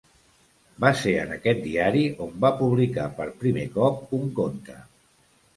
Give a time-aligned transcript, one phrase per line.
[0.85, 4.83] Va ser en aquest diari on va publicar per primer cop un conte.